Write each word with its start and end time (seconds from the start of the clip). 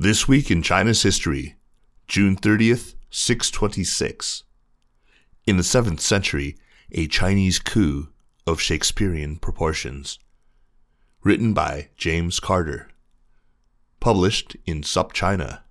This 0.00 0.28
week 0.28 0.48
in 0.48 0.62
China's 0.62 1.02
history, 1.02 1.56
June 2.06 2.36
30th, 2.36 2.94
626. 3.10 4.44
In 5.44 5.56
the 5.56 5.64
7th 5.64 5.98
century, 5.98 6.56
a 6.92 7.08
Chinese 7.08 7.58
coup 7.58 8.10
of 8.46 8.60
Shakespearean 8.60 9.38
proportions. 9.38 10.20
Written 11.24 11.52
by 11.52 11.88
James 11.96 12.38
Carter. 12.38 12.90
Published 13.98 14.56
in 14.66 14.82
SupChina. 14.82 15.62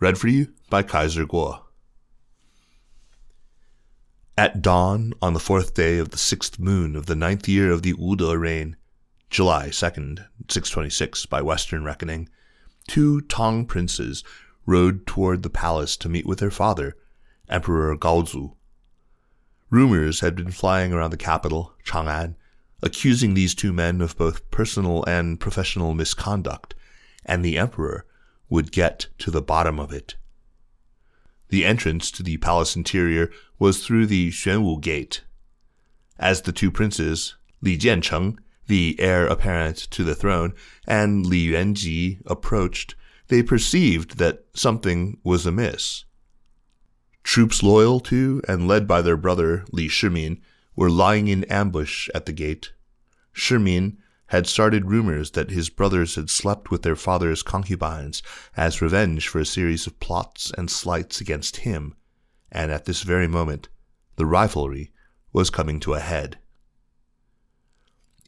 Read 0.00 0.18
for 0.18 0.28
you 0.28 0.52
by 0.68 0.82
Kaiser 0.82 1.24
Kuo. 1.24 1.62
At 4.36 4.60
dawn 4.60 5.14
on 5.22 5.32
the 5.32 5.40
fourth 5.40 5.72
day 5.72 5.96
of 5.96 6.10
the 6.10 6.18
sixth 6.18 6.58
moon 6.58 6.94
of 6.94 7.06
the 7.06 7.16
ninth 7.16 7.48
year 7.48 7.72
of 7.72 7.80
the 7.80 7.94
Wude 7.94 8.38
reign, 8.38 8.76
July 9.30 9.68
2nd, 9.68 10.26
626 10.50 11.24
by 11.24 11.40
Western 11.40 11.84
reckoning, 11.84 12.28
two 12.86 13.20
Tang 13.22 13.66
princes 13.66 14.24
rode 14.66 15.06
toward 15.06 15.42
the 15.42 15.50
palace 15.50 15.96
to 15.98 16.08
meet 16.08 16.26
with 16.26 16.38
their 16.38 16.50
father, 16.50 16.96
Emperor 17.48 17.96
Gaozu. 17.96 18.54
Rumors 19.70 20.20
had 20.20 20.34
been 20.34 20.50
flying 20.50 20.92
around 20.92 21.10
the 21.10 21.16
capital, 21.16 21.74
Chang'an, 21.84 22.36
accusing 22.82 23.34
these 23.34 23.54
two 23.54 23.72
men 23.72 24.00
of 24.00 24.16
both 24.16 24.50
personal 24.50 25.04
and 25.04 25.40
professional 25.40 25.94
misconduct, 25.94 26.74
and 27.24 27.44
the 27.44 27.58
emperor 27.58 28.06
would 28.48 28.72
get 28.72 29.06
to 29.18 29.30
the 29.30 29.42
bottom 29.42 29.80
of 29.80 29.92
it. 29.92 30.16
The 31.48 31.64
entrance 31.64 32.10
to 32.12 32.22
the 32.22 32.36
palace 32.38 32.76
interior 32.76 33.30
was 33.58 33.84
through 33.84 34.06
the 34.06 34.30
Xuanwu 34.30 34.80
Gate. 34.80 35.22
As 36.18 36.42
the 36.42 36.52
two 36.52 36.70
princes, 36.70 37.36
Li 37.60 37.76
Jiancheng, 37.76 38.38
the 38.66 38.96
heir 38.98 39.26
apparent 39.26 39.76
to 39.90 40.04
the 40.04 40.14
throne, 40.14 40.54
and 40.86 41.26
Li 41.26 41.48
Yuanji 41.48 42.20
approached, 42.26 42.94
they 43.28 43.42
perceived 43.42 44.18
that 44.18 44.44
something 44.54 45.18
was 45.24 45.46
amiss. 45.46 46.04
Troops 47.22 47.62
loyal 47.62 48.00
to 48.00 48.42
and 48.46 48.68
led 48.68 48.86
by 48.86 49.00
their 49.00 49.16
brother 49.16 49.64
Li 49.72 49.88
Shimin 49.88 50.40
were 50.76 50.90
lying 50.90 51.28
in 51.28 51.44
ambush 51.44 52.08
at 52.14 52.26
the 52.26 52.32
gate. 52.32 52.72
Shimin 53.32 53.96
had 54.26 54.46
started 54.46 54.90
rumors 54.90 55.32
that 55.32 55.50
his 55.50 55.70
brothers 55.70 56.16
had 56.16 56.28
slept 56.30 56.70
with 56.70 56.82
their 56.82 56.96
father's 56.96 57.42
concubines 57.42 58.22
as 58.56 58.82
revenge 58.82 59.28
for 59.28 59.38
a 59.38 59.46
series 59.46 59.86
of 59.86 60.00
plots 60.00 60.52
and 60.56 60.70
slights 60.70 61.20
against 61.20 61.58
him, 61.58 61.94
and 62.50 62.70
at 62.70 62.84
this 62.84 63.02
very 63.02 63.28
moment 63.28 63.68
the 64.16 64.26
rivalry 64.26 64.92
was 65.32 65.50
coming 65.50 65.80
to 65.80 65.94
a 65.94 66.00
head. 66.00 66.38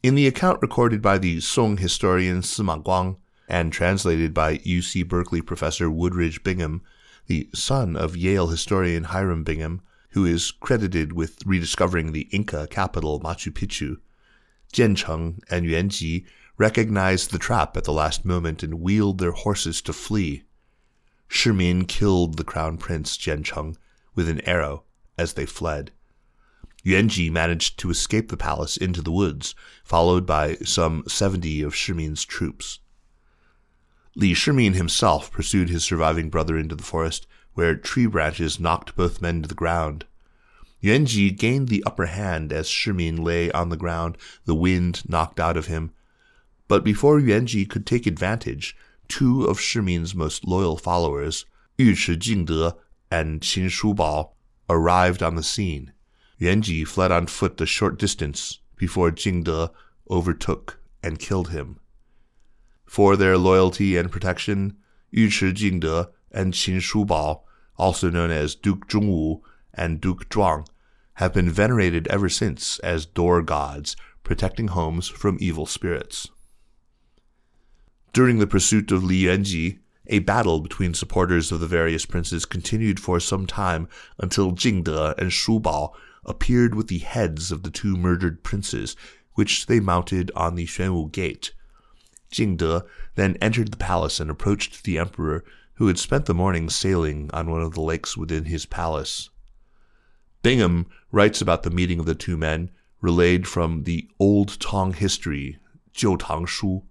In 0.07 0.15
the 0.15 0.25
account 0.25 0.61
recorded 0.61 1.01
by 1.01 1.17
the 1.17 1.41
Song 1.41 1.75
historian 1.75 2.39
Sima 2.39 2.81
Guang 2.81 3.17
and 3.49 3.73
translated 3.73 4.33
by 4.33 4.59
UC 4.59 5.05
Berkeley 5.05 5.41
professor 5.41 5.91
Woodbridge 5.91 6.43
Bingham, 6.43 6.81
the 7.25 7.49
son 7.53 7.97
of 7.97 8.15
Yale 8.15 8.47
historian 8.47 9.03
Hiram 9.03 9.43
Bingham, 9.43 9.81
who 10.11 10.23
is 10.23 10.51
credited 10.51 11.11
with 11.11 11.45
rediscovering 11.45 12.13
the 12.13 12.29
Inca 12.31 12.67
capital 12.67 13.19
Machu 13.19 13.51
Picchu, 13.51 13.97
Jiancheng 14.71 15.41
and 15.49 15.65
Yuanji 15.65 16.23
recognized 16.57 17.31
the 17.31 17.37
trap 17.37 17.75
at 17.75 17.83
the 17.83 17.91
last 17.91 18.23
moment 18.23 18.63
and 18.63 18.79
wheeled 18.79 19.17
their 19.17 19.33
horses 19.33 19.81
to 19.81 19.91
flee. 19.91 20.43
Shimin 21.27 21.85
killed 21.85 22.37
the 22.37 22.45
crown 22.45 22.77
prince 22.77 23.17
Jiancheng 23.17 23.75
with 24.15 24.29
an 24.29 24.39
arrow 24.47 24.85
as 25.17 25.33
they 25.33 25.45
fled. 25.45 25.91
Yuanji 26.87 27.29
managed 27.29 27.77
to 27.77 27.89
escape 27.89 28.29
the 28.29 28.37
palace 28.37 28.77
into 28.77 29.01
the 29.01 29.11
woods, 29.11 29.53
followed 29.83 30.25
by 30.25 30.55
some 30.63 31.03
seventy 31.05 31.61
of 31.61 31.73
Shimin's 31.75 32.23
troops. 32.23 32.79
Li 34.15 34.33
Shimin 34.33 34.73
himself 34.73 35.29
pursued 35.29 35.67
his 35.67 35.83
surviving 35.83 36.29
brother 36.29 36.57
into 36.57 36.75
the 36.75 36.83
forest, 36.83 37.27
where 37.55 37.75
tree 37.75 38.05
branches 38.05 38.57
knocked 38.57 38.95
both 38.95 39.21
men 39.21 39.41
to 39.41 39.49
the 39.49 39.53
ground. 39.53 40.05
Yuanji 40.81 41.37
gained 41.37 41.67
the 41.67 41.83
upper 41.85 42.05
hand 42.05 42.53
as 42.53 42.69
Shimin 42.69 43.21
lay 43.21 43.51
on 43.51 43.67
the 43.67 43.75
ground, 43.75 44.17
the 44.45 44.55
wind 44.55 45.03
knocked 45.09 45.41
out 45.41 45.57
of 45.57 45.65
him. 45.65 45.91
But 46.69 46.85
before 46.85 47.19
Yuanji 47.19 47.67
could 47.67 47.85
take 47.85 48.07
advantage, 48.07 48.77
two 49.09 49.43
of 49.43 49.59
Shimin's 49.59 50.15
most 50.15 50.45
loyal 50.45 50.77
followers, 50.77 51.45
Yuchi 51.77 52.17
Jingde 52.17 52.77
and 53.11 53.41
Qin 53.41 53.65
Shubao, 53.65 54.29
arrived 54.69 55.21
on 55.21 55.35
the 55.35 55.43
scene. 55.43 55.91
Yuanji 56.39 56.87
fled 56.87 57.11
on 57.11 57.27
foot 57.27 57.57
the 57.57 57.65
short 57.65 57.97
distance 57.97 58.59
before 58.75 59.11
Jing 59.11 59.43
Jingde 59.43 59.71
overtook 60.09 60.79
and 61.01 61.19
killed 61.19 61.49
him. 61.49 61.79
For 62.85 63.15
their 63.15 63.37
loyalty 63.37 63.97
and 63.97 64.11
protection, 64.11 64.77
Yu 65.09 65.27
Jingde 65.29 66.07
and 66.31 66.53
Qin 66.53 66.77
Shubao, 66.77 67.41
also 67.77 68.09
known 68.09 68.31
as 68.31 68.55
Duke 68.55 68.87
Zhongwu 68.87 69.41
and 69.73 69.99
Duke 69.99 70.29
Zhuang, 70.29 70.67
have 71.15 71.33
been 71.33 71.49
venerated 71.49 72.07
ever 72.07 72.29
since 72.29 72.77
as 72.79 73.05
door 73.05 73.41
gods, 73.41 73.95
protecting 74.23 74.69
homes 74.69 75.07
from 75.07 75.37
evil 75.39 75.65
spirits. 75.65 76.29
During 78.13 78.39
the 78.39 78.47
pursuit 78.47 78.91
of 78.91 79.03
Li 79.03 79.23
Yuanji, 79.23 79.79
a 80.07 80.19
battle 80.19 80.59
between 80.61 80.93
supporters 80.93 81.51
of 81.51 81.59
the 81.59 81.67
various 81.67 82.05
princes 82.05 82.45
continued 82.45 82.99
for 82.99 83.19
some 83.19 83.45
time 83.45 83.87
until 84.19 84.51
Jingde 84.51 85.15
and 85.17 85.31
Shubao 85.31 85.93
appeared 86.27 86.75
with 86.75 86.87
the 86.87 86.99
heads 86.99 87.51
of 87.51 87.63
the 87.63 87.71
two 87.71 87.95
murdered 87.95 88.43
princes, 88.43 88.95
which 89.33 89.67
they 89.67 89.79
mounted 89.79 90.31
on 90.35 90.55
the 90.55 90.65
Xuanwu 90.65 91.11
Gate. 91.11 91.53
Jingde 92.31 92.83
then 93.15 93.37
entered 93.41 93.71
the 93.71 93.77
palace 93.77 94.19
and 94.19 94.29
approached 94.29 94.83
the 94.83 94.97
emperor, 94.97 95.43
who 95.75 95.87
had 95.87 95.99
spent 95.99 96.25
the 96.25 96.33
morning 96.33 96.69
sailing 96.69 97.29
on 97.33 97.49
one 97.49 97.61
of 97.61 97.73
the 97.73 97.81
lakes 97.81 98.17
within 98.17 98.45
his 98.45 98.65
palace. 98.65 99.29
Bingham 100.41 100.87
writes 101.11 101.41
about 101.41 101.63
the 101.63 101.69
meeting 101.69 101.99
of 101.99 102.05
the 102.05 102.15
two 102.15 102.35
men, 102.35 102.71
relayed 102.99 103.47
from 103.47 103.83
the 103.83 104.09
Old 104.19 104.59
Tang 104.59 104.93
history, 104.93 105.59
Jiu 105.93 106.17
Tang 106.17 106.45
Shu, 106.45 106.83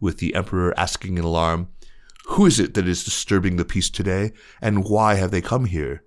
with 0.00 0.18
the 0.18 0.34
emperor 0.34 0.72
asking 0.78 1.18
in 1.18 1.24
alarm, 1.24 1.68
Who 2.28 2.46
is 2.46 2.58
it 2.58 2.74
that 2.74 2.88
is 2.88 3.04
disturbing 3.04 3.56
the 3.56 3.64
peace 3.64 3.90
today, 3.90 4.32
and 4.60 4.84
why 4.84 5.14
have 5.14 5.30
they 5.30 5.40
come 5.40 5.66
here? 5.66 6.02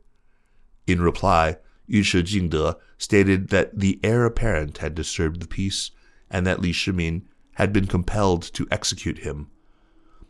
In 0.88 1.02
reply, 1.02 1.58
Yu 1.88 2.04
Jingde 2.04 2.76
stated 2.98 3.50
that 3.50 3.80
the 3.80 4.00
heir 4.04 4.26
apparent 4.26 4.80
had 4.80 4.94
disturbed 4.94 5.42
the 5.42 5.48
peace, 5.48 5.92
and 6.30 6.46
that 6.46 6.62
Li 6.62 6.72
Shimin 6.72 7.24
had 7.54 7.74
been 7.74 7.88
compelled 7.88 8.44
to 8.54 8.68
execute 8.70 9.20
him. 9.20 9.50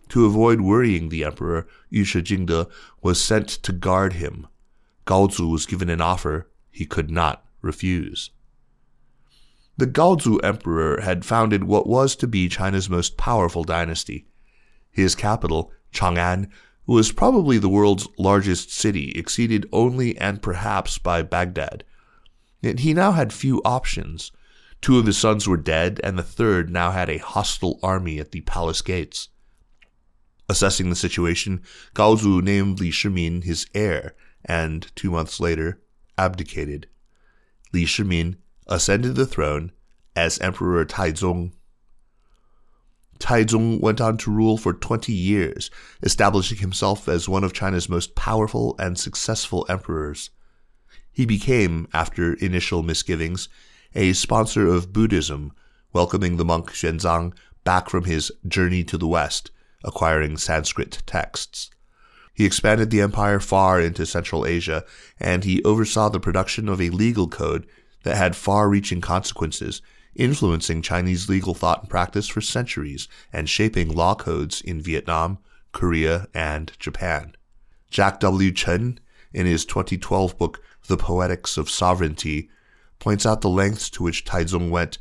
To 0.10 0.26
avoid 0.26 0.62
worrying 0.62 1.10
the 1.10 1.26
emperor, 1.26 1.68
Yu 1.90 2.06
Jingde 2.06 2.68
was 3.02 3.22
sent 3.22 3.50
to 3.50 3.74
guard 3.74 4.14
him. 4.14 4.48
Gaozu 5.06 5.52
was 5.52 5.66
given 5.66 5.90
an 5.90 6.02
offer 6.02 6.50
he 6.70 6.86
could 6.86 7.10
not 7.10 7.46
refuse. 7.62 8.30
The 9.78 9.88
Gaozu 9.88 10.40
emperor 10.44 11.02
had 11.02 11.26
founded 11.26 11.64
what 11.64 11.88
was 11.88 12.16
to 12.18 12.28
be 12.28 12.50
China's 12.50 12.90
most 12.90 13.18
powerful 13.18 13.64
dynasty. 13.64 14.26
His 14.90 15.16
capital, 15.16 15.72
Chang'an, 15.94 16.50
was 16.88 17.12
probably 17.12 17.58
the 17.58 17.70
world's 17.70 18.08
largest 18.18 18.72
city, 18.72 19.12
exceeded 19.12 19.68
only 19.74 20.18
and 20.18 20.42
perhaps 20.42 20.98
by 20.98 21.22
Baghdad. 21.22 21.84
Yet 22.62 22.80
he 22.80 22.94
now 22.94 23.12
had 23.12 23.34
few 23.34 23.62
options. 23.64 24.32
Two 24.82 24.98
of 24.98 25.06
his 25.06 25.18
sons 25.18 25.48
were 25.48 25.58
dead, 25.58 26.00
and 26.04 26.18
the 26.18 26.24
third 26.24 26.70
now 26.70 26.92
had 26.92 27.10
a 27.10 27.18
hostile 27.18 27.80
army 27.84 28.20
at 28.20 28.32
the 28.32 28.42
palace 28.42 28.82
gates. 28.82 29.30
Assessing 30.50 30.90
the 30.90 30.96
situation, 30.96 31.62
Gaozu 31.94 32.42
named 32.42 32.80
Li 32.80 32.90
Shimin 32.90 33.44
his 33.44 33.68
heir, 33.76 34.16
and 34.46 34.90
two 34.96 35.12
months 35.12 35.42
later, 35.42 35.82
abdicated. 36.18 36.88
Li 37.74 37.86
Shimin 37.86 38.38
ascended 38.68 39.16
the 39.16 39.26
throne 39.26 39.74
as 40.16 40.40
Emperor 40.40 40.86
Taizong 40.86 41.52
Taizong 43.20 43.80
went 43.80 44.00
on 44.02 44.18
to 44.18 44.32
rule 44.32 44.58
for 44.58 44.74
20 44.74 45.12
years, 45.12 45.72
establishing 46.04 46.60
himself 46.60 47.08
as 47.08 47.28
one 47.28 47.44
of 47.44 47.54
China's 47.54 47.90
most 47.90 48.16
powerful 48.16 48.76
and 48.80 48.98
successful 48.98 49.66
emperors. 49.70 50.30
He 51.12 51.26
became, 51.26 51.88
after 51.94 52.34
initial 52.36 52.84
misgivings, 52.84 53.50
a 53.96 54.14
sponsor 54.14 54.68
of 54.68 54.94
Buddhism, 54.94 55.52
welcoming 55.92 56.38
the 56.38 56.46
monk 56.46 56.72
Xuanzang 56.72 57.34
back 57.64 57.90
from 57.90 58.04
his 58.04 58.32
journey 58.48 58.84
to 58.84 58.98
the 58.98 59.08
west, 59.08 59.52
acquiring 59.84 60.38
Sanskrit 60.38 61.02
texts. 61.06 61.72
He 62.34 62.46
expanded 62.46 62.92
the 62.92 63.02
empire 63.02 63.40
far 63.40 63.82
into 63.82 64.06
Central 64.06 64.46
Asia, 64.46 64.86
and 65.20 65.44
he 65.44 65.64
oversaw 65.64 66.10
the 66.10 66.20
production 66.20 66.70
of 66.70 66.80
a 66.80 66.92
legal 66.92 67.28
code 67.28 67.66
that 68.04 68.16
had 68.16 68.36
far 68.36 68.70
reaching 68.70 69.02
consequences, 69.02 69.82
influencing 70.18 70.82
Chinese 70.82 71.30
legal 71.30 71.54
thought 71.54 71.82
and 71.82 71.90
practice 71.90 72.28
for 72.28 72.42
centuries 72.42 73.08
and 73.32 73.50
shaping 73.50 73.96
law 73.96 74.16
codes 74.16 74.60
in 74.62 74.82
Vietnam, 74.82 75.38
Korea, 75.72 76.28
and 76.34 76.74
Japan. 76.80 77.36
Jack 77.90 78.20
W. 78.20 78.52
Chen, 78.52 79.00
in 79.34 79.46
his 79.46 79.64
2012 79.64 80.38
book, 80.38 80.62
The 80.88 80.98
Poetics 80.98 81.58
of 81.58 81.70
Sovereignty, 81.70 82.50
points 83.00 83.26
out 83.26 83.42
the 83.42 83.50
lengths 83.50 83.90
to 83.92 84.04
which 84.04 84.26
Taizong 84.26 84.70
went 84.70 84.98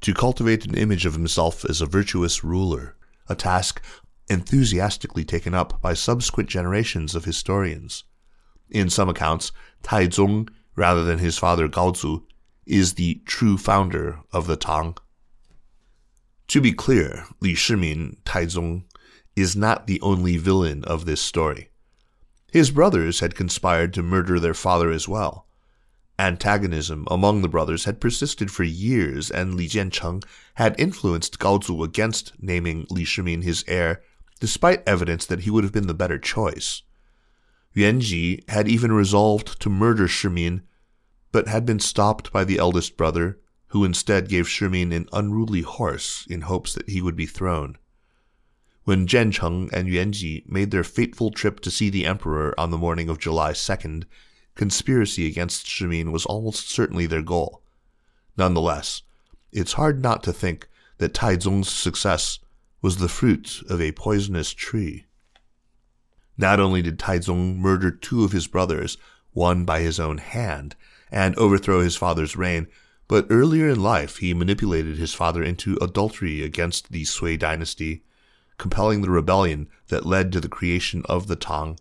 to 0.00 0.14
cultivate 0.14 0.64
an 0.64 0.76
image 0.76 1.04
of 1.04 1.14
himself 1.14 1.64
as 1.64 1.80
a 1.80 1.86
virtuous 1.86 2.42
ruler, 2.42 2.96
a 3.28 3.34
task 3.34 3.82
enthusiastically 4.28 5.24
taken 5.24 5.54
up 5.54 5.82
by 5.82 5.92
subsequent 5.92 6.48
generations 6.48 7.14
of 7.14 7.24
historians. 7.24 8.04
In 8.70 8.88
some 8.88 9.08
accounts, 9.08 9.50
Taizong, 9.82 10.48
rather 10.76 11.02
than 11.02 11.18
his 11.18 11.36
father 11.36 11.68
Gaozu, 11.68 12.22
is 12.70 12.94
the 12.94 13.20
true 13.26 13.58
founder 13.58 14.20
of 14.32 14.46
the 14.46 14.56
Tang. 14.56 14.96
To 16.48 16.60
be 16.60 16.72
clear, 16.72 17.26
Li 17.40 17.54
Shimin, 17.54 18.16
Taizong, 18.24 18.84
is 19.36 19.56
not 19.56 19.86
the 19.86 20.00
only 20.00 20.36
villain 20.36 20.84
of 20.84 21.04
this 21.04 21.20
story. 21.20 21.70
His 22.52 22.70
brothers 22.70 23.20
had 23.20 23.34
conspired 23.34 23.92
to 23.94 24.02
murder 24.02 24.40
their 24.40 24.54
father 24.54 24.90
as 24.90 25.06
well. 25.06 25.46
Antagonism 26.18 27.06
among 27.10 27.42
the 27.42 27.48
brothers 27.48 27.84
had 27.84 28.00
persisted 28.00 28.50
for 28.50 28.64
years, 28.64 29.30
and 29.30 29.54
Li 29.54 29.68
Jiancheng 29.68 30.24
had 30.54 30.78
influenced 30.78 31.38
Gaozu 31.38 31.84
against 31.84 32.32
naming 32.40 32.86
Li 32.90 33.04
Shimin 33.04 33.42
his 33.42 33.64
heir 33.66 34.02
despite 34.40 34.86
evidence 34.88 35.26
that 35.26 35.40
he 35.40 35.50
would 35.50 35.64
have 35.64 35.72
been 35.72 35.86
the 35.86 35.94
better 35.94 36.18
choice. 36.18 36.82
Yuan 37.74 38.00
Ji 38.00 38.42
had 38.48 38.66
even 38.66 38.90
resolved 38.90 39.60
to 39.60 39.70
murder 39.70 40.08
Shimin, 40.08 40.62
but 41.32 41.48
had 41.48 41.64
been 41.64 41.80
stopped 41.80 42.32
by 42.32 42.44
the 42.44 42.58
eldest 42.58 42.96
brother, 42.96 43.38
who 43.68 43.84
instead 43.84 44.28
gave 44.28 44.48
Shimin 44.48 44.92
an 44.92 45.08
unruly 45.12 45.62
horse 45.62 46.26
in 46.28 46.42
hopes 46.42 46.74
that 46.74 46.88
he 46.88 47.00
would 47.00 47.16
be 47.16 47.26
thrown. 47.26 47.76
When 48.84 49.06
Jiancheng 49.06 49.72
and 49.72 49.88
Yuan 49.88 50.12
Ji 50.12 50.42
made 50.48 50.70
their 50.72 50.82
fateful 50.82 51.30
trip 51.30 51.60
to 51.60 51.70
see 51.70 51.90
the 51.90 52.06
emperor 52.06 52.58
on 52.58 52.70
the 52.70 52.78
morning 52.78 53.08
of 53.08 53.20
July 53.20 53.52
2nd, 53.52 54.04
conspiracy 54.56 55.26
against 55.26 55.66
Shimin 55.66 56.10
was 56.10 56.26
almost 56.26 56.68
certainly 56.68 57.06
their 57.06 57.22
goal. 57.22 57.62
Nonetheless, 58.36 59.02
it's 59.52 59.74
hard 59.74 60.02
not 60.02 60.22
to 60.24 60.32
think 60.32 60.68
that 60.98 61.14
Taizong's 61.14 61.68
success 61.68 62.40
was 62.82 62.96
the 62.96 63.08
fruit 63.08 63.62
of 63.68 63.80
a 63.80 63.92
poisonous 63.92 64.52
tree. 64.52 65.06
Not 66.36 66.58
only 66.58 66.82
did 66.82 66.98
Taizong 66.98 67.58
murder 67.58 67.90
two 67.90 68.24
of 68.24 68.32
his 68.32 68.46
brothers, 68.46 68.96
one 69.32 69.64
by 69.64 69.80
his 69.80 70.00
own 70.00 70.18
hand, 70.18 70.74
and 71.10 71.36
overthrow 71.36 71.80
his 71.80 71.96
father's 71.96 72.36
reign, 72.36 72.66
but 73.08 73.26
earlier 73.30 73.68
in 73.68 73.82
life 73.82 74.18
he 74.18 74.32
manipulated 74.32 74.96
his 74.96 75.14
father 75.14 75.42
into 75.42 75.76
adultery 75.80 76.42
against 76.42 76.92
the 76.92 77.04
Sui 77.04 77.36
dynasty, 77.36 78.04
compelling 78.58 79.02
the 79.02 79.10
rebellion 79.10 79.68
that 79.88 80.06
led 80.06 80.30
to 80.32 80.40
the 80.40 80.48
creation 80.48 81.02
of 81.06 81.26
the 81.26 81.36
Tang. 81.36 81.78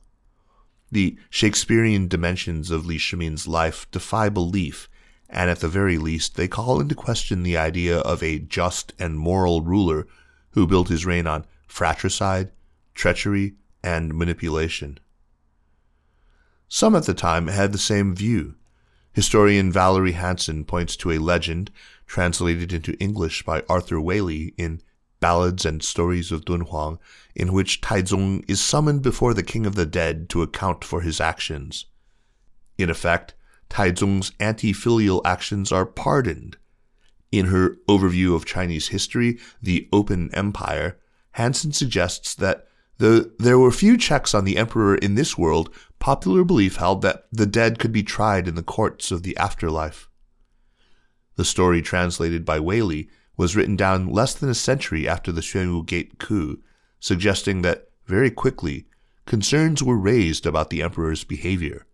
The 0.91 1.17
Shakespearean 1.29 2.07
dimensions 2.07 2.71
of 2.71 2.85
Li 2.85 2.97
Shimin's 2.97 3.47
life 3.47 3.89
defy 3.91 4.29
belief, 4.29 4.89
and 5.29 5.51
at 5.51 5.59
the 5.59 5.67
very 5.67 5.99
least 5.99 6.35
they 6.35 6.47
call 6.47 6.81
into 6.81 6.95
question 6.95 7.43
the 7.43 7.57
idea 7.57 7.99
of 7.99 8.23
a 8.23 8.39
just 8.39 8.93
and 8.97 9.19
moral 9.19 9.61
ruler 9.61 10.07
who 10.51 10.65
built 10.65 10.89
his 10.89 11.05
reign 11.05 11.27
on 11.27 11.45
fratricide, 11.67 12.51
treachery, 12.95 13.53
and 13.83 14.15
manipulation. 14.15 14.99
Some 16.67 16.95
at 16.95 17.05
the 17.05 17.13
time 17.13 17.47
had 17.47 17.71
the 17.71 17.77
same 17.77 18.15
view. 18.15 18.55
Historian 19.19 19.69
Valerie 19.69 20.13
Hansen 20.13 20.63
points 20.63 20.95
to 20.95 21.11
a 21.11 21.17
legend 21.17 21.71
translated 22.07 22.71
into 22.71 22.97
English 23.01 23.43
by 23.43 23.61
Arthur 23.67 23.97
Waley 23.97 24.53
in 24.57 24.81
Ballads 25.19 25.65
and 25.65 25.83
Stories 25.83 26.31
of 26.31 26.45
Dunhuang, 26.45 26.99
in 27.35 27.51
which 27.51 27.81
Taizong 27.81 28.45
is 28.47 28.63
summoned 28.63 29.01
before 29.01 29.33
the 29.33 29.43
king 29.43 29.65
of 29.65 29.75
the 29.75 29.85
dead 29.85 30.29
to 30.29 30.41
account 30.41 30.85
for 30.85 31.01
his 31.01 31.19
actions. 31.19 31.83
In 32.77 32.89
effect, 32.89 33.33
Taizong's 33.69 34.31
anti-filial 34.39 35.21
actions 35.25 35.69
are 35.69 35.85
pardoned, 35.85 36.55
in 37.29 37.47
her 37.47 37.77
overview 37.89 38.33
of 38.37 38.45
Chinese 38.45 38.87
history, 38.87 39.37
The 39.61 39.89
Open 39.91 40.33
Empire, 40.33 40.97
Hansen 41.31 41.73
suggests 41.73 42.33
that 42.35 42.68
though 42.99 43.21
there 43.39 43.57
were 43.57 43.71
few 43.71 43.97
checks 43.97 44.33
on 44.33 44.45
the 44.45 44.57
emperor 44.57 44.95
in 44.95 45.15
this 45.15 45.37
world, 45.37 45.73
popular 45.97 46.43
belief 46.43 46.75
held 46.75 47.01
that 47.01 47.23
the 47.31 47.45
dead 47.45 47.79
could 47.79 47.91
be 47.91 48.03
tried 48.03 48.47
in 48.47 48.55
the 48.55 48.63
courts 48.63 49.11
of 49.11 49.23
the 49.23 49.35
afterlife. 49.37 50.09
The 51.35 51.45
story 51.45 51.81
translated 51.81 52.45
by 52.45 52.59
Waley 52.59 53.07
was 53.37 53.55
written 53.55 53.77
down 53.77 54.09
less 54.09 54.33
than 54.33 54.49
a 54.49 54.53
century 54.53 55.07
after 55.07 55.31
the 55.31 55.41
Xuanwu 55.41 55.85
Gate 55.85 56.19
coup, 56.19 56.61
suggesting 56.99 57.61
that 57.61 57.87
very 58.05 58.29
quickly 58.29 58.85
concerns 59.25 59.81
were 59.81 59.97
raised 59.97 60.45
about 60.45 60.69
the 60.69 60.83
emperor's 60.83 61.23
behavior. 61.23 61.85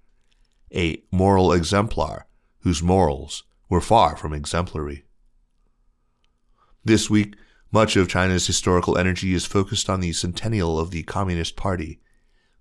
A 0.74 1.04
moral 1.12 1.54
exemplar 1.54 2.26
whose 2.62 2.82
morals 2.82 3.44
were 3.70 3.82
far 3.82 4.18
from 4.18 4.34
exemplary. 4.34 5.06
This 6.84 7.10
week, 7.10 7.36
much 7.72 7.96
of 7.96 8.08
China's 8.08 8.48
historical 8.48 8.98
energy 8.98 9.34
is 9.34 9.46
focused 9.46 9.90
on 9.90 10.00
the 10.00 10.14
centennial 10.14 10.80
of 10.80 10.92
the 10.92 11.04
Communist 11.04 11.56
Party. 11.56 12.00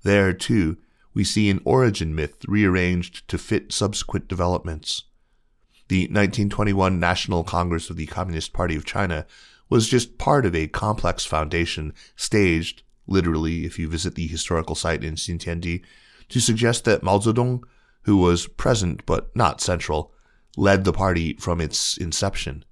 There, 0.02 0.32
too, 0.32 0.78
we 1.14 1.24
see 1.24 1.48
an 1.48 1.60
origin 1.64 2.14
myth 2.14 2.44
rearranged 2.48 3.26
to 3.28 3.38
fit 3.38 3.72
subsequent 3.72 4.28
developments. 4.28 5.04
The 5.88 6.02
1921 6.02 6.98
National 6.98 7.44
Congress 7.44 7.90
of 7.90 7.96
the 7.96 8.06
Communist 8.06 8.52
Party 8.52 8.74
of 8.74 8.84
China 8.84 9.26
was 9.68 9.88
just 9.88 10.18
part 10.18 10.46
of 10.46 10.54
a 10.54 10.66
complex 10.66 11.24
foundation 11.24 11.92
staged, 12.16 12.82
literally, 13.06 13.64
if 13.64 13.78
you 13.78 13.88
visit 13.88 14.14
the 14.14 14.26
historical 14.26 14.74
site 14.74 15.04
in 15.04 15.14
Xintiandi, 15.14 15.82
to 16.28 16.40
suggest 16.40 16.84
that 16.84 17.02
Mao 17.02 17.18
Zedong, 17.18 17.62
who 18.02 18.16
was 18.16 18.46
present 18.46 19.04
but 19.06 19.34
not 19.36 19.60
central, 19.60 20.12
led 20.56 20.84
the 20.84 20.92
party 20.92 21.34
from 21.34 21.60
its 21.60 21.96
inception. 21.96 22.64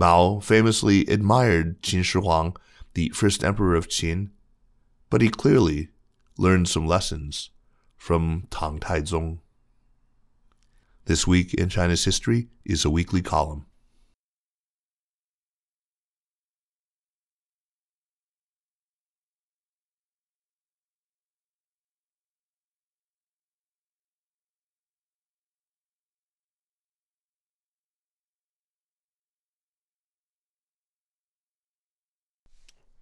Mao 0.00 0.40
famously 0.40 1.02
admired 1.08 1.82
Qin 1.82 2.02
Shi 2.02 2.18
Huang, 2.18 2.56
the 2.94 3.10
first 3.10 3.44
emperor 3.44 3.74
of 3.74 3.88
Qin, 3.88 4.30
but 5.10 5.20
he 5.20 5.28
clearly 5.28 5.90
learned 6.38 6.70
some 6.70 6.86
lessons 6.86 7.50
from 7.98 8.46
Tang 8.50 8.80
Taizong. 8.80 9.40
This 11.04 11.26
week 11.26 11.52
in 11.52 11.68
China's 11.68 12.06
history 12.06 12.48
is 12.64 12.82
a 12.86 12.90
weekly 12.90 13.20
column. 13.20 13.66